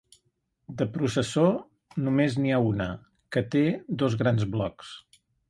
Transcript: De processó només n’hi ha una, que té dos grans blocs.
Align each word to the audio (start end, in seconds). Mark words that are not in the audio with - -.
De 0.77 0.85
processó 0.95 1.43
només 2.07 2.39
n’hi 2.39 2.55
ha 2.57 2.63
una, 2.71 2.89
que 3.37 3.45
té 3.57 3.63
dos 4.05 4.19
grans 4.25 4.49
blocs. 4.57 4.93